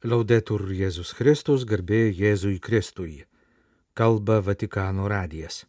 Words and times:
Laudetur 0.00 0.62
Jėzus 0.72 1.10
Kristus, 1.12 1.66
garbė 1.68 2.06
Jėzui 2.16 2.54
Kristui. 2.56 3.26
Kalba 3.92 4.38
Vatikano 4.40 5.04
radijas. 5.12 5.66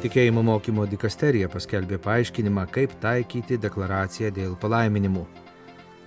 Tikėjimo 0.00 0.40
mokymo 0.48 0.86
dikasterija 0.88 1.52
paskelbė 1.52 2.00
paaiškinimą, 2.00 2.64
kaip 2.72 2.96
taikyti 3.04 3.60
deklaraciją 3.60 4.32
dėl 4.40 4.56
palaiminimų. 4.56 5.26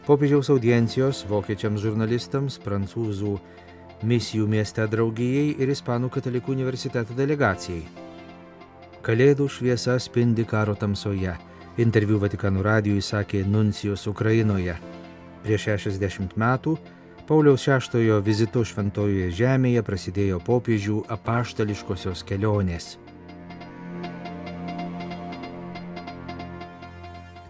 Popiežiaus 0.09 0.50
audiencijos 0.50 1.21
vokiečiams 1.29 1.86
žurnalistams, 1.86 2.57
prancūzų 2.66 3.38
misijų 4.02 4.50
mieste 4.50 4.89
draugijai 4.89 5.54
ir 5.61 5.77
Ispanų 5.77 6.09
katalikų 6.18 6.57
universiteto 6.57 7.14
delegacijai. 7.14 8.07
Kalėdų 9.08 9.46
šviesa 9.48 9.94
spindi 10.04 10.44
karo 10.44 10.74
tamsoje. 10.76 11.32
Interviu 11.79 12.18
Vatikanų 12.20 12.60
radijui 12.66 13.00
sakė 13.00 13.46
Nuncijus 13.47 14.02
Ukrainoje. 14.11 14.74
Prieš 15.46 15.68
60 15.78 16.33
metų 16.36 16.74
Pauliaus 17.30 17.64
VI 17.64 18.18
vizitu 18.20 18.66
Šventojoje 18.68 19.30
žemėje 19.32 19.83
prasidėjo 19.88 20.42
popiežių 20.43 21.06
apaštališkosios 21.16 22.25
kelionės. 22.28 22.97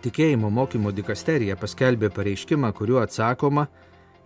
Tikėjimo 0.05 0.51
mokymo 0.53 0.93
dikasterija 0.93 1.57
paskelbė 1.57 2.11
pareiškimą, 2.13 2.69
kuriuo 2.77 3.01
atsakoma 3.01 3.65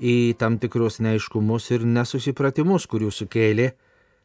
į 0.04 0.36
tam 0.36 0.60
tikrus 0.60 1.00
neiškumus 1.00 1.72
ir 1.72 1.88
nesusipratimus, 1.88 2.90
kurių 2.92 3.14
sukėlė 3.22 3.70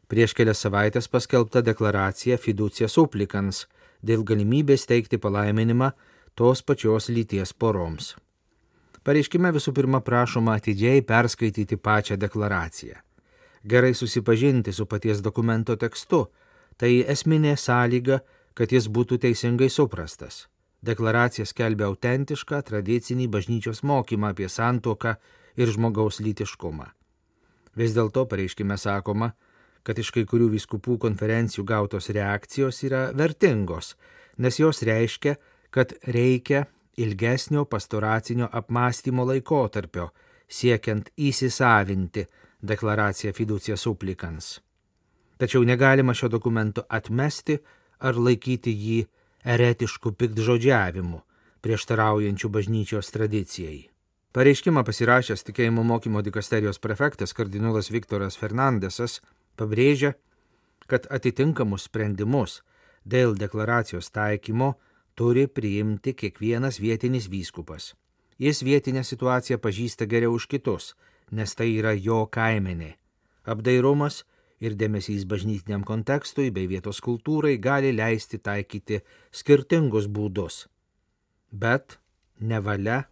prieš 0.07 0.33
kelias 0.37 0.61
savaitės 0.63 1.09
paskelbta 1.11 1.61
deklaracija 1.61 2.37
fiducija 2.37 2.87
supplikans 2.91 3.65
dėl 4.03 4.23
galimybės 4.23 4.87
teikti 4.89 5.17
palaiminimą 5.17 5.91
tos 6.35 6.61
pačios 6.61 7.09
lyties 7.09 7.53
poroms. 7.53 8.15
Pareiškime 9.03 9.53
visų 9.55 9.71
pirma 9.71 10.01
prašoma 10.03 10.57
atidžiai 10.59 11.01
perskaityti 11.01 11.77
pačią 11.79 12.17
deklaraciją. 12.19 12.97
Gerai 13.63 13.93
susipažinti 13.95 14.73
su 14.73 14.85
paties 14.85 15.21
dokumento 15.21 15.75
tekstu- 15.75 16.27
tai 16.79 17.03
esminė 17.03 17.55
sąlyga, 17.55 18.19
kad 18.53 18.71
jis 18.71 18.87
būtų 18.87 19.17
teisingai 19.17 19.69
suprastas. 19.69 20.47
Deklaracija 20.83 21.45
skelbia 21.45 21.85
autentišką 21.85 22.61
tradicinį 22.61 23.27
bažnyčios 23.27 23.81
mokymą 23.83 24.29
apie 24.29 24.47
santoką 24.49 25.15
ir 25.55 25.67
žmogaus 25.67 26.19
lytiškumą. 26.19 26.87
Vis 27.75 27.93
dėlto 27.93 28.25
pareiškime 28.29 28.77
sakoma, 28.77 29.33
kad 29.87 29.99
iš 29.99 30.11
kai 30.11 30.25
kurių 30.27 30.49
viskupų 30.51 30.97
konferencijų 31.05 31.63
gautos 31.63 32.09
reakcijos 32.11 32.81
yra 32.83 33.05
vertingos, 33.15 33.93
nes 34.35 34.59
jos 34.59 34.83
reiškia, 34.83 35.37
kad 35.71 35.93
reikia 36.03 36.65
ilgesnio 36.99 37.63
pastoracinio 37.65 38.49
apmąstymo 38.51 39.23
laikotarpio, 39.31 40.09
siekiant 40.47 41.07
įsisavinti 41.15 42.25
deklaraciją 42.67 43.31
fiducija 43.37 43.77
supplikans. 43.77 44.57
Tačiau 45.37 45.63
negalima 45.63 46.15
šio 46.17 46.31
dokumento 46.33 46.83
atmesti 46.89 47.59
ar 47.99 48.17
laikyti 48.17 48.73
jį 48.73 49.01
eretiškų 49.47 50.15
piktžodžiavimų, 50.19 51.21
prieštaraujančių 51.63 52.49
bažnyčios 52.49 53.13
tradicijai. 53.13 53.85
Pareiškimą 54.35 54.83
pasirašęs 54.85 55.45
tikėjimo 55.47 55.85
mokymo 55.87 56.21
dikasterijos 56.25 56.81
prefektas 56.83 57.33
kardinolas 57.37 57.87
Viktoras 57.93 58.35
Fernandesas 58.37 59.21
pabrėžia, 59.57 60.13
kad 60.87 61.07
atitinkamus 61.11 61.87
sprendimus 61.89 62.61
dėl 63.05 63.35
deklaracijos 63.39 64.11
taikymo 64.15 64.75
turi 65.17 65.47
priimti 65.47 66.13
kiekvienas 66.13 66.79
vietinis 66.79 67.27
vyskupas. 67.31 67.93
Jis 68.37 68.61
vietinę 68.61 69.03
situaciją 69.03 69.57
pažįsta 69.57 70.05
geriau 70.05 70.37
už 70.37 70.45
kitus, 70.51 70.93
nes 71.31 71.55
tai 71.57 71.71
yra 71.79 71.93
jo 71.97 72.25
kaimenė. 72.29 72.93
Apdairumas 73.49 74.23
ir 74.61 74.75
dėmesys 74.77 75.25
bažnytiniam 75.29 75.83
kontekstui 75.87 76.51
bei 76.53 76.67
vietos 76.69 77.01
kultūrai 77.01 77.57
gali 77.61 77.93
leisti 77.95 78.37
taikyti 78.37 79.01
skirtingus 79.31 80.07
būdus. 80.07 80.67
Bet 81.51 81.97
nevalia 82.39 83.05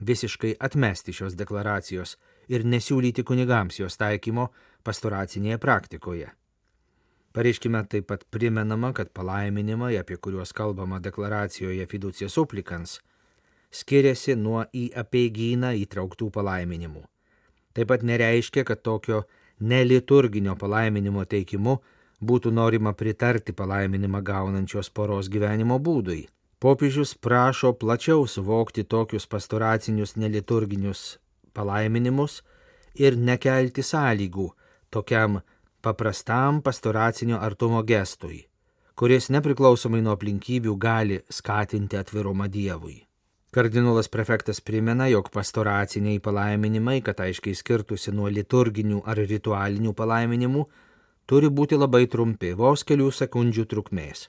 visiškai 0.00 0.54
atmesti 0.60 1.12
šios 1.12 1.36
deklaracijos 1.36 2.16
ir 2.48 2.64
nesiūlyti 2.64 3.24
kunigams 3.26 3.80
jos 3.80 3.96
taikymo 4.00 4.48
pastoracinėje 4.84 5.58
praktikoje. 5.62 6.30
Pareiškime 7.32 7.84
taip 7.86 8.08
pat 8.10 8.24
primenama, 8.30 8.90
kad 8.92 9.12
palaiminimai, 9.14 9.94
apie 10.00 10.16
kuriuos 10.16 10.52
kalbama 10.52 10.98
deklaracijoje 10.98 11.86
fiducija 11.86 12.28
supplikans, 12.28 12.96
skiriasi 13.70 14.34
nuo 14.34 14.64
į 14.74 14.88
apeigyną 14.98 15.70
įtrauktų 15.84 16.30
palaiminimų. 16.34 17.04
Taip 17.76 17.92
pat 17.92 18.02
nereiškia, 18.02 18.64
kad 18.66 18.82
tokio 18.82 19.22
neliturginio 19.60 20.56
palaiminimo 20.58 21.22
teikimu 21.24 21.76
būtų 22.20 22.50
norima 22.50 22.92
pritarti 22.92 23.54
palaiminimą 23.54 24.24
gaunančios 24.26 24.90
poros 24.90 25.30
gyvenimo 25.30 25.78
būdui. 25.78 26.24
Popiežius 26.60 27.14
prašo 27.14 27.72
plačiau 27.72 28.26
suvokti 28.28 28.82
tokius 28.84 29.24
pastoracinius 29.26 30.16
neliturginius 30.20 31.18
palaiminimus 31.56 32.42
ir 33.00 33.14
nekelti 33.16 33.80
sąlygų 33.80 34.44
tokiam 34.92 35.38
paprastam 35.80 36.58
pastoracinio 36.60 37.38
artumo 37.40 37.80
gestui, 37.90 38.42
kuris 38.92 39.30
nepriklausomai 39.32 40.02
nuo 40.04 40.12
aplinkybių 40.18 40.74
gali 40.76 41.16
skatinti 41.32 41.96
atvirumą 41.96 42.48
Dievui. 42.52 42.98
Kardinolas 43.56 44.12
prefektas 44.12 44.60
primena, 44.60 45.06
jog 45.08 45.30
pastoraciniai 45.32 46.20
palaiminimai, 46.20 46.98
kad 47.00 47.22
aiškiai 47.24 47.56
skirtusi 47.56 48.12
nuo 48.12 48.28
liturginių 48.28 49.00
ar 49.08 49.22
ritualinių 49.32 49.94
palaiminimų, 49.96 50.66
turi 51.26 51.48
būti 51.48 51.80
labai 51.80 52.04
trumpi, 52.06 52.52
vos 52.52 52.84
kelių 52.84 53.08
sekundžių 53.22 53.66
trukmės. 53.72 54.28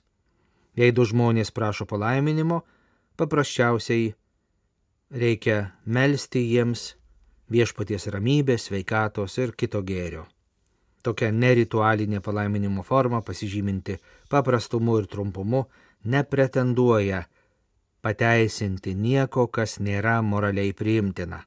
Jei 0.77 0.91
du 0.95 1.03
žmonės 1.03 1.51
prašo 1.51 1.85
palaiminimo, 1.85 2.61
paprasčiausiai 3.19 4.13
reikia 5.11 5.57
melstį 5.85 6.43
jiems 6.53 6.85
viešpaties 7.51 8.07
ramybės, 8.13 8.69
sveikatos 8.69 9.35
ir 9.43 9.51
kito 9.51 9.81
gėrio. 9.83 10.25
Tokia 11.03 11.31
neritualinė 11.33 12.21
palaiminimo 12.21 12.85
forma, 12.87 13.19
pasižyminti 13.25 13.97
paprastumu 14.29 14.99
ir 15.01 15.09
trumpumu, 15.11 15.65
nepretenduoja 16.05 17.25
pateisinti 18.01 18.93
nieko, 18.95 19.47
kas 19.47 19.79
nėra 19.79 20.21
moraliai 20.23 20.73
priimtina. 20.77 21.41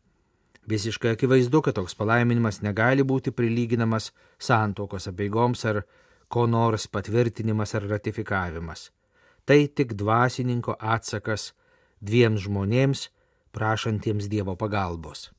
Visiškai 0.68 1.14
akivaizdu, 1.14 1.60
kad 1.62 1.76
toks 1.76 1.96
palaiminimas 1.96 2.62
negali 2.64 3.04
būti 3.04 3.32
prilyginamas 3.36 4.10
santokos 4.40 5.08
apieigoms 5.10 5.64
ar 5.70 5.82
ko 6.28 6.46
nors 6.48 6.86
patvirtinimas 6.88 7.74
ar 7.76 7.88
ratifikavimas. 7.88 8.88
Tai 9.44 9.60
tik 9.68 9.92
dvasininko 10.00 10.76
atsakas 10.80 11.52
dviem 12.00 12.38
žmonėms, 12.40 13.10
prašantiems 13.52 14.30
Dievo 14.32 14.56
pagalbos. 14.56 15.30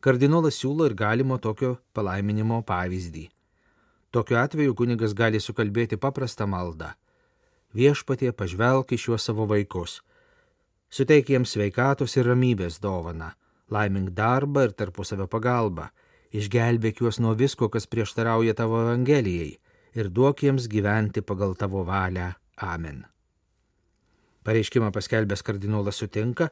Kardinolas 0.00 0.60
siūlo 0.60 0.86
ir 0.86 0.94
galimo 0.94 1.40
tokio 1.42 1.76
palaiminimo 1.92 2.62
pavyzdį. 2.62 3.26
Tokiu 4.14 4.38
atveju 4.40 4.78
kunigas 4.78 5.12
gali 5.12 5.42
sukalbėti 5.42 5.98
paprastą 6.00 6.46
maldą 6.46 6.94
viešpatie 7.74 8.32
pažvelk 8.32 8.92
į 8.92 8.98
šiuos 9.04 9.28
savo 9.28 9.46
vaikus. 9.48 10.00
Suteik 10.88 11.28
jiems 11.28 11.52
sveikatos 11.52 12.16
ir 12.16 12.28
ramybės 12.30 12.80
dovana, 12.80 13.34
laimink 13.68 14.14
darbą 14.16 14.68
ir 14.68 14.72
tarpusavio 14.72 15.28
pagalbą, 15.28 15.90
išgelbėk 16.32 17.02
juos 17.02 17.20
nuo 17.20 17.34
visko, 17.36 17.68
kas 17.68 17.86
prieštarauja 17.86 18.54
tavo 18.54 18.80
Evangelijai 18.86 19.58
ir 19.98 20.08
duok 20.08 20.44
jiems 20.44 20.68
gyventi 20.68 21.20
pagal 21.20 21.54
tavo 21.56 21.84
valią. 21.84 22.32
Amen. 22.62 23.04
Pareiškimą 24.44 24.90
paskelbęs 24.92 25.42
kardinolas 25.44 25.98
sutinka, 26.00 26.48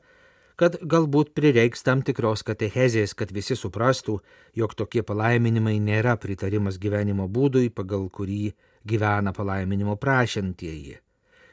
kad 0.57 0.77
galbūt 0.81 1.33
prireiks 1.37 1.85
tam 1.85 2.03
tikros 2.05 2.43
katechezės, 2.47 3.15
kad 3.15 3.33
visi 3.33 3.57
suprastų, 3.57 4.19
jog 4.57 4.75
tokie 4.75 5.03
palaiminimai 5.05 5.77
nėra 5.81 6.17
pritarimas 6.21 6.79
gyvenimo 6.81 7.29
būdui, 7.29 7.71
pagal 7.71 8.09
kurį 8.09 8.55
gyvena 8.89 9.33
palaiminimo 9.37 9.97
prašantieji. 10.01 10.97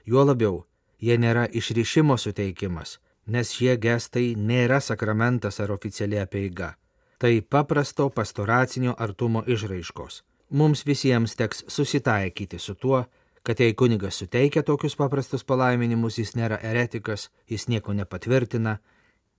Juo 0.05 0.23
labiau, 0.27 0.63
jie 0.99 1.17
nėra 1.19 1.47
išrišimo 1.51 2.17
suteikimas, 2.19 2.99
nes 3.27 3.51
šie 3.55 3.75
gestai 3.79 4.33
nėra 4.35 4.79
sakramentas 4.83 5.59
ar 5.63 5.71
oficiali 5.75 6.19
apeiga. 6.19 6.73
Tai 7.19 7.33
paprasto 7.41 8.09
pastoracinio 8.09 8.95
artumo 8.99 9.43
išraiškos. 9.47 10.23
Mums 10.53 10.83
visiems 10.85 11.35
teks 11.39 11.63
susitaikyti 11.71 12.59
su 12.59 12.75
tuo, 12.75 13.05
kad 13.43 13.59
jei 13.59 13.73
kunigas 13.73 14.21
suteikia 14.21 14.63
tokius 14.63 14.95
paprastus 14.95 15.43
palaiminimus, 15.43 16.17
jis 16.17 16.35
nėra 16.39 16.61
eretikas, 16.63 17.29
jis 17.49 17.67
nieko 17.67 17.93
nepatvirtina, 17.93 18.79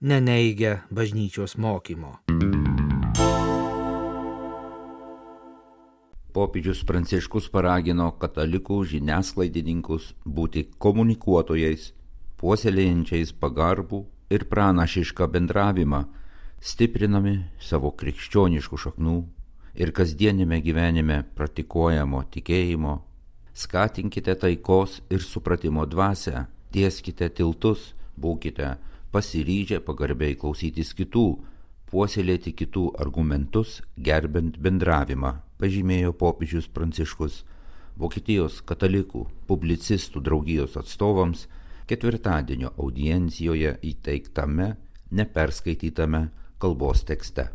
neneigia 0.01 0.83
bažnyčios 0.93 1.57
mokymo. 1.57 2.19
popiežius 6.35 6.83
Pranciškus 6.89 7.47
paragino 7.55 8.09
katalikų 8.19 8.81
žiniasklaidininkus 8.91 10.11
būti 10.27 10.65
komunikuotojais, 10.83 11.93
puoselėjančiais 12.41 13.33
pagarbų 13.39 14.03
ir 14.35 14.47
pranašišką 14.51 15.29
bendravimą, 15.37 16.03
stiprinami 16.59 17.37
savo 17.63 17.93
krikščioniškų 18.01 18.81
šaknų 18.87 19.17
ir 19.79 19.95
kasdienėme 19.95 20.59
gyvenime 20.65 21.23
praktikuojamo 21.39 22.25
tikėjimo, 22.35 22.97
skatinkite 23.55 24.35
taikos 24.35 25.01
ir 25.11 25.23
supratimo 25.23 25.87
dvasę, 25.87 26.47
tieskite 26.75 27.31
tiltus, 27.31 27.93
būkite 28.19 28.75
pasiryžę 29.15 29.81
pagarbiai 29.87 30.35
klausytis 30.39 30.93
kitų, 30.99 31.27
puoselėti 31.91 32.53
kitų 32.59 32.89
argumentus, 32.99 33.81
gerbent 33.97 34.59
bendravimą, 34.59 35.37
pažymėjo 35.63 36.15
popiežius 36.19 36.67
Pranciškus 36.67 37.45
Vokietijos 37.95 38.59
katalikų 38.67 39.21
publicistų 39.47 40.19
draugijos 40.27 40.75
atstovams 40.81 41.45
ketvirtadienio 41.87 42.73
audiencijoje 42.75 43.77
įteiktame 43.87 44.73
neperskaitytame 45.15 46.25
kalbos 46.59 47.05
tekste. 47.07 47.53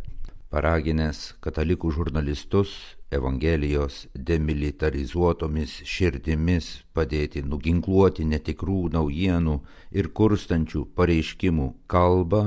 Paraginęs 0.49 1.33
katalikų 1.43 1.91
žurnalistus 1.97 2.71
Evangelijos 3.09 4.03
demilitarizuotomis 4.13 5.79
širdimis 5.81 6.67
padėti 6.93 7.41
nuginkluoti 7.41 8.25
netikrų 8.29 8.83
naujienų 8.93 9.55
ir 9.97 10.09
kurstančių 10.13 10.83
pareiškimų 10.99 11.69
kalbą, 11.89 12.43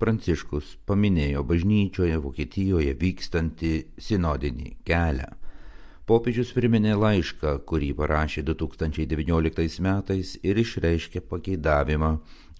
Pranciškus 0.00 0.72
paminėjo 0.88 1.44
bažnyčioje 1.46 2.16
Vokietijoje 2.20 2.96
vykstantį 2.98 3.74
sinodinį 4.06 4.72
kelią. 4.88 5.28
Popiežius 6.04 6.50
priminė 6.56 6.96
laišką, 7.00 7.54
kurį 7.68 7.92
parašė 8.00 8.42
2019 8.48 9.84
metais 9.86 10.34
ir 10.42 10.60
išreiškė 10.60 11.22
pageidavimą, 11.30 12.10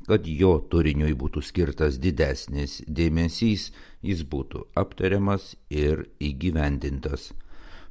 kad 0.08 0.26
jo 0.28 0.58
turiniui 0.70 1.14
būtų 1.16 1.42
skirtas 1.44 1.98
didesnis 2.00 2.80
dėmesys, 2.86 3.70
jis 4.04 4.22
būtų 4.28 4.66
aptariamas 4.76 5.54
ir 5.70 6.06
įgyvendintas. 6.20 7.32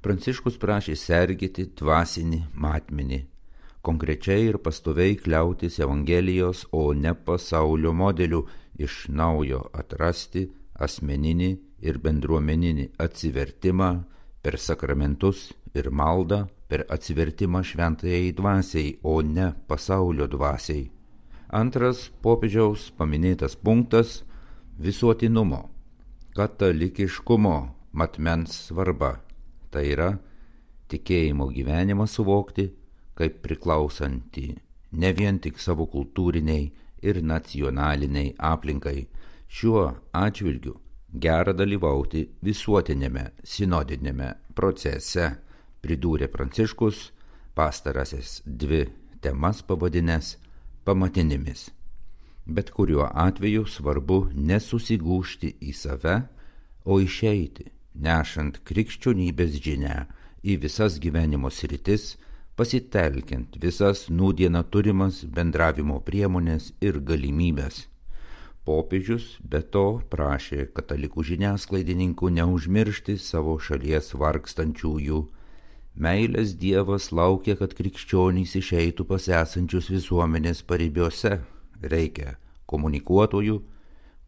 Pranciškus 0.03 0.59
prašė 0.59 0.97
sergėti 0.99 1.69
dvasinį 1.79 2.41
matmenį, 2.53 3.21
konkrečiai 3.81 4.49
ir 4.49 4.59
pastoviai 4.59 5.15
kliautis 5.15 5.79
Evangelijos, 5.79 6.65
o 6.71 6.91
ne 6.93 7.13
pasaulio 7.15 7.93
modeliu 7.95 8.43
iš 8.77 9.07
naujo 9.09 9.63
atrasti 9.73 10.49
asmeninį 10.75 11.51
ir 11.87 11.99
bendruomeninį 12.03 12.89
atsivertimą 12.99 13.91
per 14.43 14.59
sakramentus 14.59 15.51
ir 15.73 15.89
maldą, 15.89 16.43
per 16.67 16.83
atsivertimą 16.91 17.63
šventajai 17.63 18.33
dvasiai, 18.35 18.97
o 19.03 19.21
ne 19.21 19.53
pasaulio 19.67 20.27
dvasiai. 20.27 20.89
Antras 21.53 22.07
popiežiaus 22.25 22.87
paminėtas 22.97 23.53
punktas- 23.55 24.23
visuotinumo, 24.85 25.69
katalikiškumo 26.33 27.57
matmens 27.93 28.55
svarba. 28.67 29.19
Tai 29.69 29.83
yra 29.85 30.19
tikėjimo 30.89 31.51
gyvenimą 31.53 32.07
suvokti 32.09 32.71
kaip 33.17 33.41
priklausantį 33.45 34.47
ne 34.93 35.11
vien 35.13 35.39
tik 35.39 35.59
savo 35.61 35.85
kultūriniai 35.89 36.71
ir 37.03 37.21
nacionaliniai 37.21 38.33
aplinkai. 38.37 39.07
Šiuo 39.53 39.85
atžvilgiu 40.17 40.73
gera 41.25 41.53
dalyvauti 41.53 42.23
visuotinėme 42.41 43.27
sinodinėme 43.45 44.31
procese, 44.57 45.35
pridūrė 45.83 46.31
Pranciškus, 46.33 47.11
pastarasis 47.53 48.41
dvi 48.45 48.87
temas 49.21 49.61
pavadinęs 49.61 50.37
pamatinėmis. 50.85 51.69
Bet 52.45 52.73
kuriuo 52.75 53.07
atveju 53.07 53.65
svarbu 53.69 54.19
nesusigūšti 54.35 55.55
į 55.63 55.75
save, 55.77 56.17
o 56.83 56.99
išeiti, 56.99 57.69
nešant 57.95 58.59
krikščionybės 58.67 59.55
žinę 59.63 60.03
į 60.43 60.57
visas 60.65 60.99
gyvenimo 60.99 61.51
sritis, 61.51 62.17
pasitelkiant 62.59 63.55
visas 63.63 64.09
nūdieną 64.09 64.63
turimas 64.69 65.23
bendravimo 65.23 66.01
priemonės 66.03 66.73
ir 66.81 66.99
galimybės. 66.99 67.87
Popiežius 68.63 69.39
be 69.43 69.59
to 69.75 69.99
prašė 70.11 70.69
katalikų 70.75 71.23
žiniasklaidininkų 71.29 72.29
neužmiršti 72.37 73.17
savo 73.19 73.57
šalies 73.59 74.13
vargstančiųjų. 74.15 75.19
Meilės 75.93 76.55
Dievas 76.57 77.11
laukia, 77.11 77.57
kad 77.59 77.75
krikščionys 77.77 78.55
išeitų 78.57 79.05
pas 79.05 79.27
esančius 79.29 79.91
visuomenės 79.93 80.63
paribiuose. 80.65 81.37
Reikia 81.83 82.37
komunikuotojų, 82.65 83.59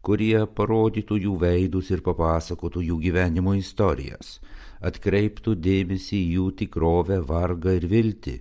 kurie 0.06 0.46
parodytų 0.46 1.18
jų 1.24 1.34
veidus 1.42 1.90
ir 1.90 2.04
papasakotų 2.06 2.84
jų 2.90 3.00
gyvenimo 3.08 3.56
istorijas 3.58 4.38
atkreiptų 4.84 5.56
dėmesį 5.62 6.18
į 6.18 6.32
jų 6.36 6.46
tikrovę, 6.62 7.20
vargą 7.24 7.76
ir 7.78 7.88
viltį, 7.90 8.36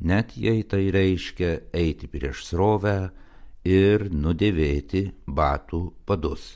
net 0.00 0.36
jei 0.36 0.64
tai 0.64 0.88
reiškia 0.94 1.52
eiti 1.72 2.10
prieš 2.10 2.44
srovę 2.48 2.96
ir 3.64 4.08
nudėvėti 4.10 5.10
batų 5.26 5.86
padus. 6.06 6.54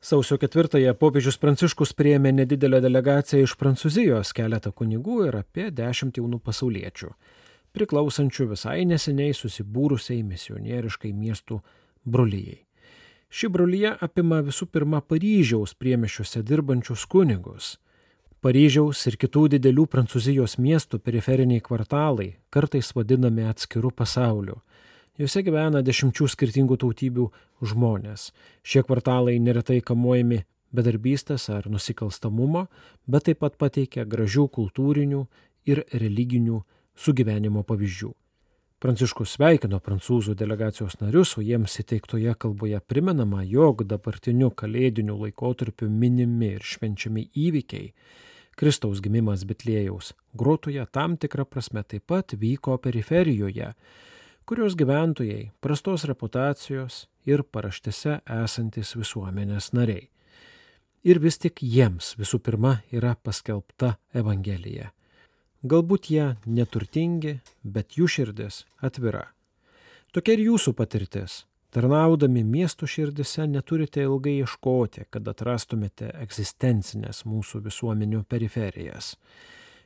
Sausio 0.00 0.38
ketvirtąją 0.40 0.94
popiežius 0.96 1.36
Pranciškus 1.36 1.90
prieėmė 1.92 2.30
nedidelę 2.32 2.78
delegaciją 2.80 3.44
iš 3.44 3.52
Prancūzijos, 3.60 4.30
keletą 4.32 4.72
kunigų 4.72 5.26
ir 5.26 5.36
apie 5.42 5.66
dešimt 5.76 6.16
jaunų 6.16 6.38
pasauliečių, 6.46 7.10
priklausančių 7.76 8.46
visai 8.54 8.86
neseniai 8.88 9.34
susibūrusiai 9.36 10.22
misionieriškai 10.24 11.12
miestų 11.12 11.60
brolyjei. 12.08 12.62
Ši 13.28 13.52
brolyje 13.52 13.92
apima 14.06 14.40
visų 14.46 14.70
pirma 14.72 15.02
Paryžiaus 15.04 15.76
priemišiuose 15.76 16.40
dirbančius 16.48 17.04
kunigus. 17.04 17.74
Paryžiaus 18.40 19.04
ir 19.04 19.20
kitų 19.20 19.50
didelių 19.58 19.84
Prancūzijos 19.84 20.56
miestų 20.56 21.04
periferiniai 21.04 21.60
kvartalai 21.60 22.30
kartais 22.48 22.94
vadinami 22.96 23.44
atskiru 23.52 23.92
pasauliu. 23.92 24.62
Juose 25.20 25.42
gyvena 25.44 25.82
dešimčių 25.84 26.26
skirtingų 26.32 26.78
tautybių 26.80 27.26
žmonės. 27.68 28.30
Šie 28.64 28.80
kvartalai 28.88 29.34
neretai 29.36 29.82
kamuojami 29.84 30.38
bedarbystės 30.72 31.50
ar 31.52 31.68
nusikalstamumo, 31.68 32.62
bet 33.04 33.26
taip 33.28 33.42
pat 33.44 33.58
pateikia 33.60 34.06
gražių 34.08 34.46
kultūrinių 34.48 35.20
ir 35.68 35.82
religinių 35.92 36.62
sugyvenimo 36.96 37.66
pavyzdžių. 37.68 38.14
Pranciškus 38.80 39.36
sveikino 39.36 39.76
prancūzų 39.84 40.32
delegacijos 40.40 40.96
narius, 41.02 41.34
o 41.36 41.44
jiems 41.44 41.76
įteiktoje 41.82 42.32
kalboje 42.40 42.80
primenama, 42.80 43.44
jog 43.44 43.84
dabartiniu 43.84 44.48
kalėdiniu 44.56 45.18
laikotarpiu 45.20 45.90
minimi 45.92 46.54
ir 46.54 46.64
švenčiami 46.64 47.28
įvykiai 47.36 47.92
Kristaus 48.60 48.98
gimimas 49.00 49.46
Betlėjaus 49.48 50.14
grotoje 50.36 50.82
tam 50.92 51.14
tikrą 51.16 51.46
prasme 51.48 51.80
taip 51.84 52.02
pat 52.10 52.34
vyko 52.36 52.74
periferijoje, 52.82 53.70
kurios 54.50 54.74
gyventojai 54.74 55.52
prastos 55.62 56.02
reputacijos 56.10 57.04
ir 57.30 57.46
paraštėse 57.46 58.20
esantis 58.42 58.96
visuomenės 58.98 59.70
nariai. 59.78 60.08
Ir 61.06 61.22
vis 61.22 61.38
tik 61.38 61.62
jiems 61.62 62.16
visų 62.18 62.42
pirma 62.44 62.80
yra 62.90 63.14
paskelbta 63.14 63.94
Evangelija 64.12 64.90
Galbūt 65.60 66.06
jie 66.08 66.26
neturtingi, 66.48 67.34
bet 67.60 67.98
jų 67.98 68.06
širdis 68.08 68.62
atvira. 68.80 69.26
Tokia 70.08 70.32
ir 70.38 70.46
jūsų 70.46 70.72
patirtis. 70.72 71.42
Tarnaudami 71.70 72.40
miesto 72.48 72.88
širdise 72.88 73.44
neturite 73.46 74.00
ilgai 74.00 74.38
ieškoti, 74.38 75.04
kad 75.12 75.28
atrastumėte 75.28 76.08
egzistencinės 76.22 77.26
mūsų 77.28 77.60
visuomenių 77.68 78.22
periferijas. 78.24 79.18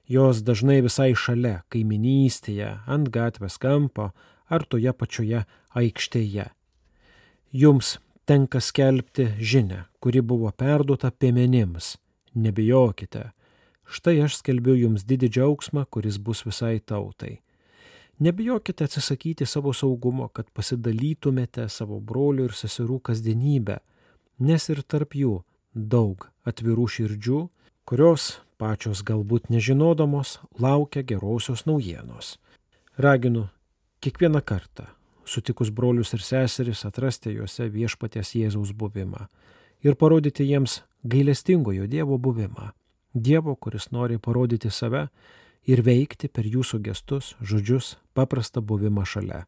Jos 0.07 0.45
dažnai 0.47 0.79
visai 0.87 1.11
šalia, 1.19 1.65
kaiminystėje, 1.75 2.71
ant 2.87 3.11
gatvės 3.11 3.59
kampo 3.59 4.13
ar 4.55 4.65
toje 4.65 4.93
pačioje 4.93 5.45
aikštėje. 5.75 6.49
Jums 7.53 7.99
tenka 8.27 8.61
skelbti 8.61 9.33
žinę, 9.39 9.85
kuri 10.01 10.23
buvo 10.23 10.51
perduota 10.57 11.11
piemenims. 11.11 11.97
Nebijokite, 12.35 13.29
Štai 13.85 14.23
aš 14.25 14.39
skelbiu 14.41 14.75
jums 14.79 15.05
didį 15.05 15.29
džiaugsmą, 15.37 15.85
kuris 15.93 16.17
bus 16.19 16.45
visai 16.47 16.79
tautai. 16.81 17.41
Nebijokite 18.25 18.87
atsisakyti 18.87 19.47
savo 19.47 19.75
saugumo, 19.75 20.29
kad 20.29 20.49
pasidalytumėte 20.55 21.67
savo 21.69 21.99
brolių 22.01 22.49
ir 22.49 22.55
seserų 22.57 23.01
kasdienybę, 23.11 23.81
nes 24.39 24.69
ir 24.71 24.83
tarp 24.87 25.17
jų 25.19 25.43
daug 25.75 26.29
atvirų 26.47 26.87
širdžių, 26.97 27.41
kurios 27.85 28.39
pačios 28.57 29.03
galbūt 29.05 29.51
nežinodamos 29.51 30.39
laukia 30.59 31.03
gerosios 31.03 31.67
naujienos. 31.67 32.39
Raginu 32.97 33.49
kiekvieną 34.05 34.45
kartą, 34.45 34.85
sutikus 35.25 35.71
brolius 35.73 36.13
ir 36.13 36.23
seseris, 36.23 36.85
atrasti 36.85 37.33
juose 37.39 37.71
viešpaties 37.73 38.35
Jėzaus 38.37 38.75
buvimą 38.77 39.27
ir 39.85 39.97
parodyti 39.97 40.45
jiems 40.45 40.83
gailestingojo 41.05 41.87
Dievo 41.89 42.19
buvimą 42.19 42.73
Dievo, 43.15 43.55
kuris 43.55 43.91
nori 43.91 44.19
parodyti 44.19 44.71
save 44.71 45.07
ir 45.71 45.83
veikti 45.87 46.29
per 46.29 46.49
jūsų 46.51 46.81
gestus, 46.83 47.37
žodžius, 47.41 47.95
paprastą 48.13 48.61
buvimą 48.61 49.05
šalia. 49.07 49.45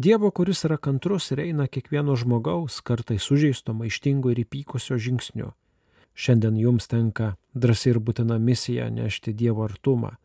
Dievo, 0.00 0.30
kuris 0.30 0.64
yra 0.64 0.78
kantrus 0.80 1.28
ir 1.32 1.42
eina 1.44 1.66
kiekvieno 1.68 2.16
žmogaus, 2.16 2.80
kartai 2.80 3.18
sužeisto, 3.20 3.74
maištingo 3.76 4.32
ir 4.32 4.40
įpykusio 4.46 4.96
žingsniu. 4.96 5.52
Šiandien 6.16 6.56
jums 6.56 6.88
tenka 6.88 7.34
drąsiai 7.52 7.92
ir 7.92 8.00
būtina 8.00 8.40
misija 8.40 8.88
nešti 8.88 9.36
Dievo 9.36 9.68
artumą, 9.68 10.16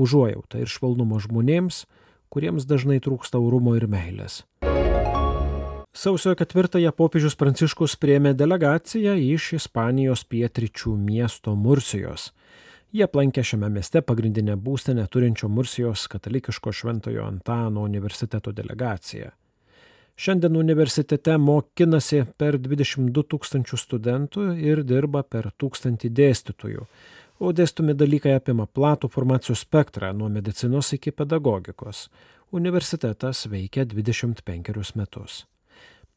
užuojautą 0.00 0.64
ir 0.64 0.72
švelnumą 0.72 1.20
žmonėms, 1.20 1.84
kuriems 2.28 2.66
dažnai 2.68 2.98
trūksta 3.02 3.40
aurumo 3.40 3.76
ir 3.78 3.86
meilės. 3.90 4.42
Sausio 5.96 6.34
ketvirtąją 6.36 6.90
popiežius 6.92 7.38
Pranciškus 7.40 7.94
priemė 7.96 8.34
delegaciją 8.36 9.14
iš 9.16 9.54
Ispanijos 9.56 10.26
pietričių 10.28 10.92
miesto 11.00 11.54
Mursijos. 11.56 12.34
Jie 12.92 13.06
aplankė 13.06 13.42
šiame 13.44 13.70
mieste 13.72 14.02
pagrindinę 14.04 14.58
būstinę 14.60 15.06
turinčio 15.08 15.48
Mursijos 15.48 16.04
katalikiško 16.12 16.72
Šventojo 16.72 17.24
Antano 17.24 17.82
universiteto 17.88 18.52
delegaciją. 18.52 19.32
Šiandien 20.16 20.56
universitete 20.56 21.34
mokinasi 21.36 22.22
per 22.40 22.56
22 22.56 23.24
tūkstančių 23.32 23.80
studentų 23.80 24.46
ir 24.64 24.80
dirba 24.84 25.20
per 25.24 25.50
tūkstantį 25.60 26.08
dėstytojų, 26.20 26.86
o 27.38 27.52
dėstomi 27.52 27.94
dalykai 27.96 28.36
apima 28.36 28.66
platų 28.66 29.10
formacijų 29.12 29.56
spektrą 29.58 30.12
nuo 30.16 30.28
medicinos 30.32 30.92
iki 30.96 31.12
pedagogikos. 31.12 32.08
Universitetas 32.52 33.46
veikia 33.50 33.84
25 33.84 34.96
metus. 34.96 35.44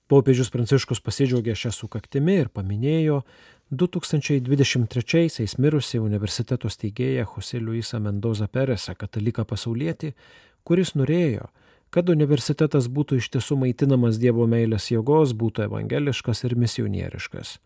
Popiežius 0.09 0.49
Pranciškus 0.49 1.03
pasidžiaugė 1.05 1.53
šią 1.53 1.69
sukaktimi 1.75 2.39
ir 2.41 2.47
paminėjo 2.49 3.19
2023-aisiais 3.69 5.57
mirusi 5.61 5.99
universiteto 6.01 6.69
steigėja 6.69 7.27
Jose 7.29 7.59
Luisa 7.61 7.99
Mendoza 8.01 8.47
Peresą, 8.47 8.95
kataliką 8.97 9.45
pasaulietį, 9.45 10.15
kuris 10.65 10.95
norėjo, 10.97 11.51
kad 11.93 12.09
universitetas 12.09 12.89
būtų 12.89 13.21
iš 13.21 13.29
tiesų 13.35 13.59
maitinamas 13.61 14.17
Dievo 14.17 14.47
meilės 14.49 14.89
jėgos, 14.89 15.35
būtų 15.38 15.67
evangeliškas 15.69 16.43
ir 16.49 16.57
misionieriškas. 16.57 17.59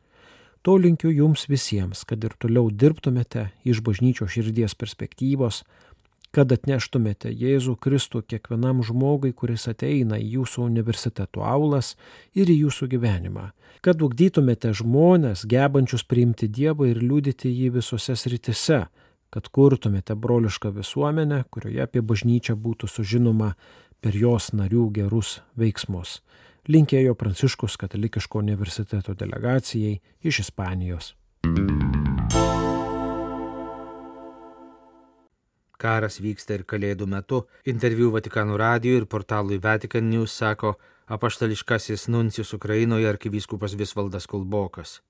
To 0.64 0.78
linkiu 0.80 1.10
jums 1.12 1.50
visiems, 1.52 2.06
kad 2.08 2.24
ir 2.24 2.38
toliau 2.40 2.70
dirbtumėte 2.72 3.50
iš 3.68 3.82
bažnyčio 3.84 4.30
širdies 4.32 4.78
perspektyvos, 4.80 5.66
kad 6.34 6.54
atneštumėte 6.56 7.30
Jėzų 7.36 7.76
Kristų 7.84 8.22
kiekvienam 8.32 8.80
žmogui, 8.88 9.34
kuris 9.36 9.68
ateina 9.68 10.16
į 10.18 10.30
jūsų 10.38 10.64
universiteto 10.64 11.44
aulas 11.44 11.94
ir 12.32 12.48
į 12.48 12.56
jūsų 12.64 12.88
gyvenimą, 12.96 13.50
kad 13.84 14.02
ugdytumėte 14.08 14.72
žmonės, 14.80 15.44
gebančius 15.52 16.08
priimti 16.08 16.48
Dievą 16.48 16.88
ir 16.94 17.04
liūdyti 17.04 17.52
jį 17.52 17.74
visose 17.82 18.16
sritise, 18.16 18.86
kad 19.36 19.50
kurtumėte 19.52 20.16
brolišką 20.16 20.72
visuomenę, 20.80 21.44
kurioje 21.52 21.84
apie 21.84 22.00
bažnyčią 22.00 22.56
būtų 22.56 22.88
sužinoma 22.88 23.52
per 24.00 24.16
jos 24.16 24.54
narių 24.56 24.88
gerus 24.96 25.42
veiksmus. 25.60 26.22
Linkėjo 26.64 27.12
Pranciškus 27.20 27.74
katalikiško 27.76 28.40
universiteto 28.40 29.12
delegacijai 29.20 29.98
iš 30.24 30.38
Ispanijos. 30.46 31.10
Karas 35.76 36.22
vyksta 36.24 36.56
ir 36.56 36.64
kalėdų 36.64 37.10
metu. 37.12 37.42
Interviu 37.68 38.14
Vatikanų 38.16 38.56
radijui 38.64 39.02
ir 39.02 39.10
portalui 39.12 39.60
Vatican 39.60 40.08
News 40.08 40.38
sako 40.40 40.78
apaštališkasis 41.12 42.08
nuncijus 42.08 42.56
Ukrainoje 42.56 43.12
arkivyskupas 43.12 43.76
Visvaldas 43.76 44.32
Kulbokas. 44.32 45.02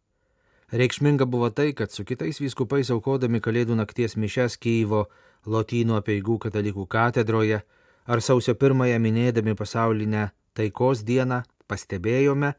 Reikšminga 0.73 1.29
buvo 1.29 1.53
tai, 1.53 1.75
kad 1.77 1.93
su 1.93 2.01
kitais 2.01 2.41
vyskupais 2.41 2.89
aukodami 2.89 3.37
kalėdų 3.37 3.77
nakties 3.77 4.17
mišes 4.17 4.57
Kyivo 4.57 5.05
Lotynų 5.45 6.01
apieigų 6.01 6.41
katalikų 6.47 6.89
katedroje 6.89 7.61
ar 8.09 8.21
sausio 8.25 8.57
pirmąją 8.57 8.97
minėdami 8.97 9.53
pasaulinę 9.53 10.31
taikos 10.57 11.03
dieną 11.07 11.41
pastebėjome, 11.67 12.53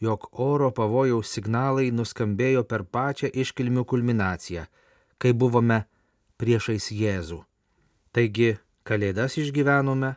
jog 0.00 0.28
oro 0.32 0.70
pavojaus 0.72 1.32
signalai 1.34 1.90
nuskambėjo 1.92 2.64
per 2.64 2.84
pačią 2.84 3.30
iškilmių 3.42 3.84
kulminaciją, 3.84 4.64
kai 5.20 5.32
buvome 5.36 5.84
priešais 6.40 6.90
Jėzų. 6.96 7.42
Taigi 8.12 8.56
Kalėdas 8.90 9.36
išgyvenome 9.38 10.14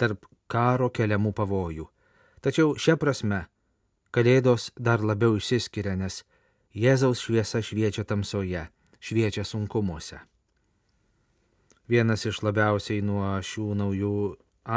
tarp 0.00 0.24
karo 0.50 0.88
keliamų 0.90 1.34
pavojų. 1.36 1.84
Tačiau 2.40 2.72
šia 2.80 2.96
prasme 2.96 3.44
Kalėdos 4.16 4.70
dar 4.80 5.02
labiau 5.04 5.36
išsiskiria, 5.36 5.92
nes 6.00 6.22
Jėzaus 6.72 7.20
šviesa 7.20 7.60
šviečia 7.60 8.06
tamsoje, 8.08 8.62
šviečia 9.00 9.44
sunkumuose. 9.44 10.22
Vienas 11.86 12.24
iš 12.26 12.40
labiausiai 12.42 13.04
nuo 13.04 13.36
šių 13.44 13.66
naujų 13.78 14.16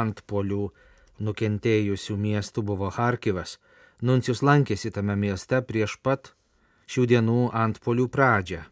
antpolių 0.01 0.65
nukentėjusių 1.19 2.17
miestų 2.17 2.63
buvo 2.71 2.89
Harkivas. 2.95 3.57
Nuncijus 4.01 4.41
lankėsi 4.41 4.91
tame 4.95 5.15
mieste 5.19 5.61
prieš 5.61 5.97
pat 6.03 6.33
šių 6.87 7.05
dienų 7.13 7.39
antpolių 7.53 8.07
pradžią. 8.09 8.65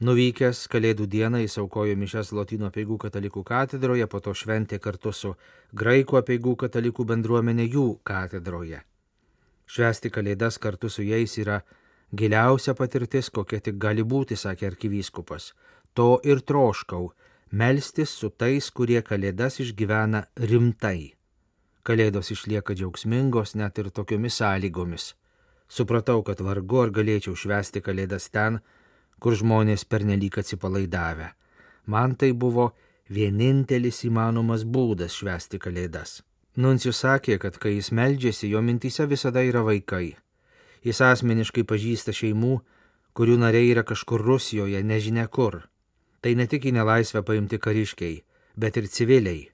Nuvykęs 0.00 0.62
Kalėdų 0.72 1.04
dieną 1.12 1.42
jis 1.42 1.58
aukojo 1.60 1.92
mišes 2.00 2.30
Lotynų 2.32 2.70
apieigų 2.70 2.96
katalikų 3.02 3.42
katedroje, 3.44 4.06
po 4.08 4.20
to 4.24 4.32
šventė 4.32 4.78
kartu 4.80 5.12
su 5.12 5.34
Graikų 5.76 6.16
apieigų 6.22 6.54
katalikų 6.62 7.04
bendruomenė 7.10 7.66
jų 7.68 7.84
katedroje. 8.08 8.80
Švesti 9.68 10.10
Kalėdas 10.10 10.56
kartu 10.58 10.88
su 10.88 11.04
jais 11.04 11.36
yra 11.38 11.60
giliausia 12.16 12.74
patirtis, 12.74 13.28
kokia 13.28 13.60
tik 13.60 13.76
gali 13.76 14.02
būti, 14.02 14.40
sakė 14.40 14.70
arkivyskupas. 14.72 15.52
To 15.94 16.18
ir 16.24 16.40
troškau- 16.40 17.12
melstis 17.60 18.10
su 18.10 18.30
tais, 18.30 18.70
kurie 18.70 19.02
Kalėdas 19.02 19.60
išgyvena 19.60 20.24
rimtai. 20.36 21.19
Kalėdos 21.82 22.30
išlieka 22.34 22.74
džiaugsmingos 22.76 23.54
net 23.56 23.78
ir 23.80 23.88
tokiomis 23.90 24.36
sąlygomis. 24.40 25.14
Supratau, 25.70 26.22
kad 26.26 26.40
vargu 26.44 26.82
ar 26.82 26.90
galėčiau 26.90 27.36
švesti 27.38 27.80
Kalėdas 27.80 28.28
ten, 28.34 28.58
kur 29.22 29.36
žmonės 29.38 29.86
pernelyg 29.86 30.36
atsipalaidavę. 30.42 31.30
Man 31.86 32.16
tai 32.20 32.32
buvo 32.32 32.72
vienintelis 33.08 34.02
įmanomas 34.08 34.66
būdas 34.66 35.14
švesti 35.16 35.60
Kalėdas. 35.62 36.20
Nuncijus 36.56 37.00
sakė, 37.04 37.38
kad 37.38 37.56
kai 37.62 37.76
jis 37.76 37.92
meldžiasi, 37.94 38.50
jo 38.50 38.60
mintise 38.60 39.06
visada 39.06 39.44
yra 39.46 39.62
vaikai. 39.64 40.16
Jis 40.82 41.00
asmeniškai 41.06 41.64
pažįsta 41.64 42.12
šeimų, 42.16 42.58
kurių 43.14 43.38
nariai 43.40 43.70
yra 43.70 43.84
kažkur 43.86 44.22
Rusijoje, 44.26 44.82
nežinia 44.82 45.28
kur. 45.28 45.62
Tai 46.20 46.34
ne 46.36 46.46
tik 46.50 46.66
į 46.66 46.74
nelaisvę 46.76 47.22
paimti 47.24 47.60
kariškiai, 47.62 48.20
bet 48.56 48.76
ir 48.76 48.88
civiliai. 48.90 49.48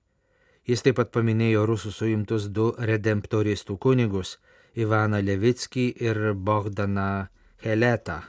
Jis 0.67 0.83
taip 0.83 0.97
pat 0.99 1.13
paminėjo 1.15 1.61
rusų 1.71 1.93
suimtus 1.95 2.49
du 2.51 2.73
redemptoristų 2.91 3.77
kunigus- 3.79 4.39
Ivaną 4.83 5.21
Levickį 5.23 5.85
ir 6.03 6.35
Bogdaną 6.35 7.29
Heletą. 7.63 8.23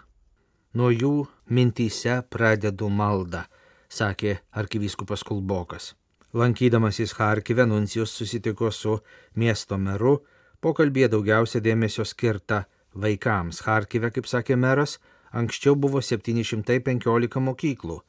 Nuo 0.74 0.92
jų 0.92 1.28
mintyse 1.50 2.22
pradedu 2.30 2.90
maldą, 2.90 3.42
sakė 3.90 4.38
arkivyskupas 4.54 5.24
Kulbokas. 5.24 5.96
Lankydamasis 6.34 7.14
Harkive, 7.18 7.66
Nuncijus 7.66 8.14
susitiko 8.14 8.72
su 8.72 9.00
miesto 9.36 9.78
meru, 9.78 10.22
pokalbėje 10.62 11.10
daugiausia 11.10 11.60
dėmesio 11.60 12.06
skirta 12.06 12.66
vaikams. 12.94 13.64
Harkive, 13.66 14.12
kaip 14.12 14.26
sakė 14.28 14.56
meras, 14.56 15.00
anksčiau 15.34 15.76
buvo 15.76 16.02
715 16.02 17.42
mokyklų, 17.42 18.02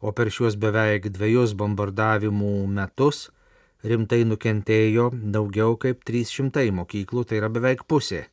o 0.00 0.12
per 0.12 0.30
šiuos 0.30 0.56
beveik 0.56 1.12
dviejus 1.12 1.52
bombardavimų 1.52 2.66
metus 2.66 3.28
rimtai 3.84 4.24
nukentėjo 4.28 5.10
daugiau 5.12 5.76
kaip 5.80 6.04
300 6.08 6.70
mokyklų, 6.74 7.24
tai 7.28 7.40
yra 7.40 7.50
beveik 7.52 7.84
pusė. 7.88 8.24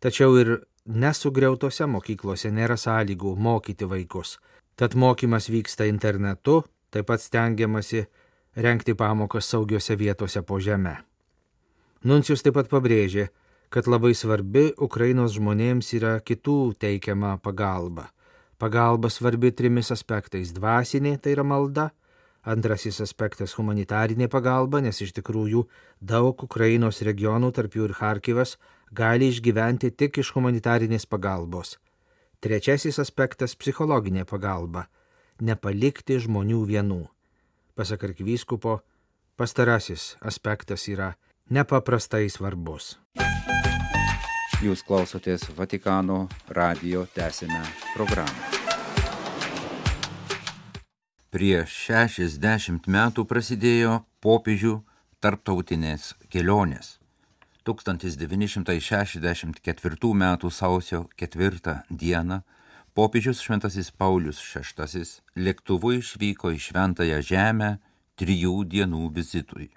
Tačiau 0.00 0.36
ir 0.40 0.52
nesugriautose 0.86 1.88
mokyklose 1.90 2.52
nėra 2.54 2.76
sąlygų 2.78 3.34
mokyti 3.36 3.88
vaikus. 3.90 4.36
Tad 4.76 4.94
mokymas 4.94 5.48
vyksta 5.50 5.86
internetu, 5.88 6.62
taip 6.92 7.08
pat 7.08 7.22
stengiamasi 7.24 8.04
renkti 8.56 8.94
pamokas 8.94 9.48
saugiose 9.50 9.96
vietose 9.96 10.42
po 10.42 10.60
žemę. 10.60 10.96
Nuncijus 12.04 12.44
taip 12.44 12.54
pat 12.58 12.68
pabrėžė, 12.70 13.30
kad 13.72 13.88
labai 13.90 14.12
svarbi 14.14 14.68
Ukrainos 14.78 15.34
žmonėms 15.34 15.90
yra 15.96 16.18
kitų 16.20 16.76
teikiama 16.78 17.36
pagalba. 17.42 18.10
Pagalba 18.60 19.10
svarbi 19.10 19.50
trimis 19.52 19.90
aspektais- 19.92 20.52
dvasinė, 20.56 21.18
tai 21.20 21.32
yra 21.32 21.44
malda, 21.44 21.90
antrasis 22.46 23.00
aspektas- 23.02 23.54
humanitarinė 23.58 24.28
pagalba, 24.30 24.80
nes 24.80 25.00
iš 25.02 25.12
tikrųjų 25.18 25.66
daug 26.00 26.42
Ukrainos 26.42 27.02
regionų, 27.02 27.52
tarp 27.52 27.72
jų 27.74 27.90
ir 27.90 27.94
Harkivas, 27.98 28.56
gali 28.92 29.28
išgyventi 29.28 29.90
tik 29.90 30.18
iš 30.18 30.32
humanitarinės 30.32 31.06
pagalbos. 31.06 31.76
Trečiasis 32.40 32.98
aspektas- 32.98 33.56
psichologinė 33.60 34.24
pagalba- 34.24 34.86
nepalikti 35.40 36.18
žmonių 36.20 36.66
vienų. 36.66 37.08
Pasak 37.76 38.04
arkivyskupo, 38.04 38.80
pastarasis 39.36 40.16
aspektas 40.22 40.88
yra 40.88 41.14
nepaprastai 41.50 42.30
svarbus. 42.30 42.96
Jūs 44.62 44.80
klausotės 44.82 45.50
Vatikano 45.56 46.28
radio 46.48 47.06
tęsinę 47.14 47.62
programą. 47.94 48.65
Prieš 51.34 51.90
60 51.90 52.86
metų 52.86 53.26
prasidėjo 53.26 54.06
popiežių 54.22 54.86
tarptautinės 55.18 56.14
kelionės. 56.30 57.02
1964 57.66 60.14
m. 60.14 60.38
sausio 60.50 61.10
4 61.18 61.82
d. 61.90 62.40
popiežius 62.94 63.42
Šventasis 63.42 63.90
Paulius 63.90 64.38
VI 64.38 65.02
lėktuvu 65.34 65.98
išvyko 65.98 66.54
į 66.54 66.62
Šventąją 66.68 67.18
Žemę 67.26 67.82
trijų 68.14 68.62
dienų 68.70 69.10
vizitui. 69.10 69.74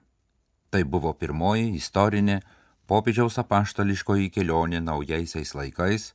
Tai 0.69 0.85
buvo 0.85 1.17
pirmoji 1.17 1.73
istorinė 1.81 2.45
popiežiaus 2.85 3.41
apaštališkoji 3.41 4.29
kelionė 4.37 4.85
naujaisiais 4.85 5.57
laikais 5.57 6.13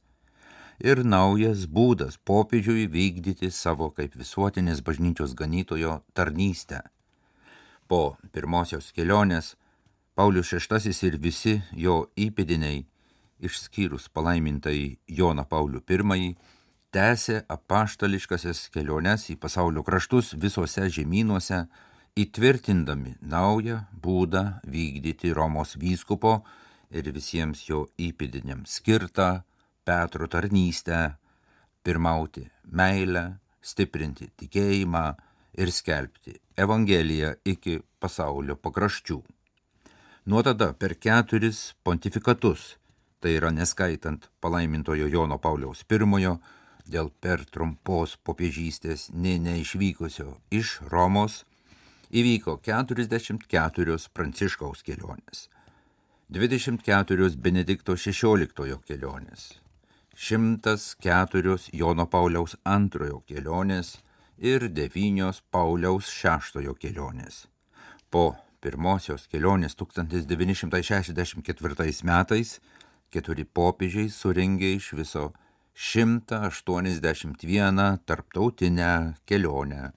ir 0.85 1.01
naujas 1.05 1.65
būdas 1.65 2.19
popiežiui 2.29 2.85
vykdyti 2.93 3.49
savo 3.51 3.89
kaip 3.97 4.17
visuotinės 4.21 4.83
bažnyčios 4.85 5.33
ganytojo 5.39 6.03
tarnystę. 6.13 6.83
Po 7.89 8.17
pirmosios 8.33 8.91
kelionės 8.93 9.55
Paulius 10.15 10.53
VI 10.53 10.93
ir 11.09 11.17
visi 11.19 11.55
jo 11.73 12.11
įpėdiniai, 12.17 12.85
išskyrus 13.41 14.11
palaimintai 14.13 14.99
Joną 15.09 15.45
Paulių 15.49 15.81
I, 15.89 16.37
tęsė 16.93 17.45
apaštališkasias 17.49 18.69
keliones 18.71 19.31
į 19.31 19.37
pasaulio 19.41 19.83
kraštus 19.83 20.35
visose 20.37 20.89
žemynuose, 20.89 21.65
įtvirtindami 22.15 23.17
naują 23.23 23.81
būdą 23.91 24.61
vykdyti 24.69 25.33
Romos 25.35 25.75
vyskupo 25.77 26.45
ir 26.91 27.11
visiems 27.11 27.65
jo 27.69 27.89
įpėdiniams 27.99 28.79
skirtą 28.79 29.43
Petro 29.85 30.29
tarnystę, 30.29 31.15
pirmauti 31.85 32.47
meilę, 32.73 33.25
stiprinti 33.61 34.31
tikėjimą 34.41 35.05
ir 35.61 35.73
skelbti 35.73 36.39
Evangeliją 36.57 37.35
iki 37.45 37.79
pasaulio 38.01 38.57
pakraščių. 38.57 39.19
Nuo 40.31 40.43
tada 40.47 40.73
per 40.73 40.95
keturis 40.97 41.75
pontifikatus, 41.85 42.77
tai 43.21 43.37
yra 43.39 43.51
neskaitant 43.53 44.31
palaimintojo 44.41 45.09
Jono 45.13 45.39
Pauliaus 45.39 45.85
I, 45.85 46.39
dėl 46.85 47.11
per 47.21 47.45
trumpos 47.45 48.17
popiežystės 48.17 49.11
nė 49.13 49.39
neišvykusio 49.41 50.39
iš 50.51 50.81
Romos, 50.93 51.45
įvyko 52.13 52.59
44 52.63 53.97
Pranciškaus 54.13 54.83
kelionės, 54.83 55.49
24 56.31 57.37
Benedikto 57.37 57.97
XVI 57.97 58.79
kelionės, 58.87 59.64
104 60.17 61.71
Jono 61.73 62.07
Pauliaus 62.07 62.57
antrojo 62.65 63.21
kelionės 63.27 63.99
ir 64.39 64.69
9 64.71 65.43
Pauliaus 65.51 66.09
šeštojo 66.11 66.75
kelionės. 66.79 67.47
Po 68.11 68.37
pirmosios 68.63 69.27
kelionės 69.27 69.75
1964 69.75 72.03
metais 72.07 72.61
keturi 73.11 73.45
popiežiai 73.45 74.11
suringė 74.11 74.75
iš 74.79 74.93
viso 74.95 75.33
181 75.75 77.99
tarptautinę 78.07 79.15
kelionę, 79.27 79.93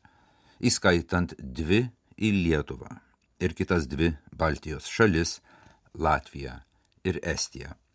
įskaitant 0.58 1.34
dvi 1.38 1.92
į 2.18 2.32
Lietuvą 2.44 2.90
ir 3.40 3.54
kitas 3.54 3.86
dvi 3.86 4.18
Baltijos 4.34 4.88
šalis- 4.90 5.42
Latviją 6.06 6.62
ir 7.06 7.20
Estiją. 7.22 7.87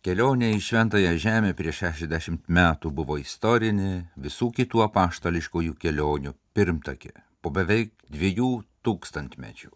Kelionė 0.00 0.54
į 0.56 0.62
Šventąją 0.64 1.10
Žemę 1.20 1.52
prieš 1.52 1.84
60 1.84 2.48
metų 2.48 2.88
buvo 2.96 3.20
istorinė 3.20 4.08
visų 4.16 4.48
kitų 4.56 4.80
apaštališkųjų 4.86 5.76
kelionių 5.76 6.32
pirmtakė 6.56 7.12
po 7.44 7.52
beveik 7.52 7.92
dviejų 8.08 8.64
tūkstantmečių. 8.80 9.68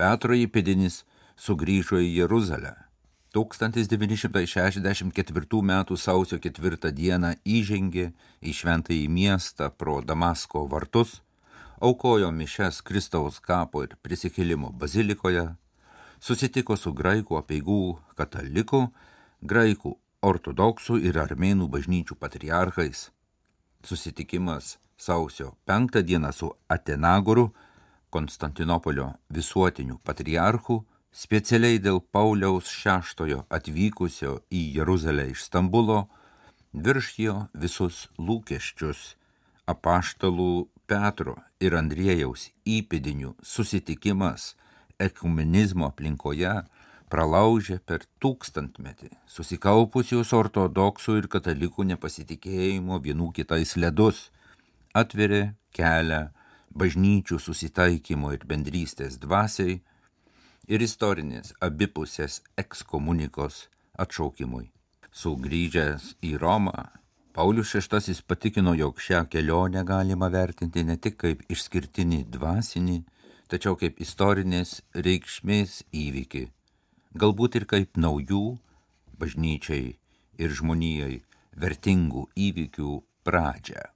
Petro 0.00 0.32
įpėdinis 0.32 1.04
sugrįžo 1.36 2.00
į 2.00 2.08
Jeruzalę. 2.22 2.88
1964 3.36 5.60
m. 5.60 5.84
sausio 6.06 6.40
4 6.40 6.96
d. 6.96 7.36
įžengė 7.44 8.16
į 8.40 8.56
šventąjį 8.62 9.12
miestą 9.12 9.68
pro 9.76 10.00
Damasko 10.00 10.64
vartus, 10.72 11.20
aukojo 11.84 12.32
mišes 12.32 12.80
Kristaus 12.80 13.36
kapo 13.44 13.84
ir 13.84 14.00
prisikėlimo 14.00 14.72
bazilikoje, 14.72 15.52
susitiko 16.16 16.80
su 16.80 16.96
graikų 16.96 17.36
apieigų 17.44 18.00
katalikų 18.16 18.88
graikų, 19.42 19.94
ortodoksų 20.22 21.00
ir 21.08 21.18
armėnų 21.20 21.68
bažnyčių 21.72 22.16
patriarchais. 22.20 23.08
Susitikimas 23.84 24.76
sausio 25.00 25.54
5 25.66 26.02
dieną 26.04 26.32
su 26.32 26.52
Atenagoru, 26.68 27.50
Konstantinopolio 28.10 29.12
visuotiniu 29.30 30.00
patriarchu, 30.04 30.80
specialiai 31.12 31.78
dėl 31.78 32.00
Pauliaus 32.00 32.66
VI 32.84 33.44
atvykusio 33.48 34.40
į 34.50 34.62
Jeruzalę 34.76 35.28
iš 35.30 35.44
Stambulo, 35.46 36.08
viršijo 36.74 37.46
visus 37.54 38.08
lūkesčius 38.18 39.14
apaštalų 39.70 40.68
Petro 40.90 41.36
ir 41.62 41.76
Andriejaus 41.78 42.48
įpėdinių 42.66 43.36
susitikimas 43.42 44.54
ekumenizmo 44.98 45.86
aplinkoje 45.86 46.54
pralaužė 47.10 47.78
per 47.86 48.04
tūkstantmetį 48.22 49.10
susikaupusius 49.34 50.32
ortodoksų 50.36 51.16
ir 51.20 51.28
katalikų 51.32 51.86
nepasitikėjimo 51.92 53.00
vienų 53.06 53.30
kitais 53.38 53.74
ledus, 53.76 54.28
atverė 54.94 55.42
kelią 55.76 56.28
bažnyčių 56.70 57.38
susitaikymo 57.42 58.32
ir 58.36 58.46
bendrystės 58.46 59.18
dvasiai 59.22 59.80
ir 60.70 60.86
istorinės 60.86 61.54
abipusės 61.66 62.40
ekskomunikos 62.62 63.66
atšaukimui. 63.98 64.70
Sugrįžęs 65.10 66.14
į 66.22 66.36
Romą, 66.38 66.86
Paulius 67.34 67.74
VI 67.74 68.14
patikino, 68.26 68.76
jog 68.78 69.02
šią 69.02 69.24
kelionę 69.30 69.82
galima 69.86 70.30
vertinti 70.30 70.84
ne 70.86 70.96
tik 70.96 71.18
kaip 71.24 71.42
išskirtinį 71.50 72.24
dvasinį, 72.30 73.02
tačiau 73.50 73.74
kaip 73.78 73.98
istorinės 74.02 74.78
reikšmės 74.94 75.82
įvykį 75.90 76.46
galbūt 77.14 77.58
ir 77.58 77.66
kaip 77.66 77.98
naujų 77.98 78.58
bažnyčiai 79.18 79.94
ir 80.40 80.52
žmonijai 80.54 81.22
vertingų 81.58 82.28
įvykių 82.48 82.92
pradžią. 83.26 83.88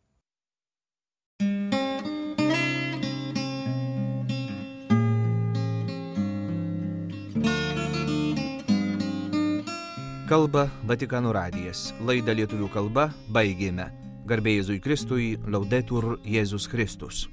Kalba 10.24 10.70
Vatikano 10.88 11.34
radijas. 11.36 11.92
Laidą 12.00 12.32
lietuvių 12.34 12.70
kalba 12.72 13.10
baigėme. 13.28 13.90
Garbėjai 14.24 14.62
Jėzui 14.62 14.80
Kristui, 14.80 15.26
laudetur 15.44 16.14
Jėzus 16.24 16.64
Kristus. 16.72 17.26